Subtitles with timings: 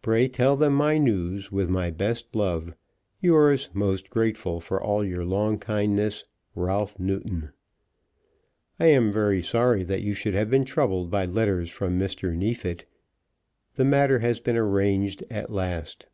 [0.00, 2.76] Pray tell them my news, with my best love.
[3.20, 7.50] Yours, most grateful for all your long kindness, RALPH NEWTON.
[8.78, 12.32] I am very sorry that you should have been troubled by letters from Mr.
[12.36, 12.84] Neefit.
[13.74, 16.06] The matter has been arranged at last.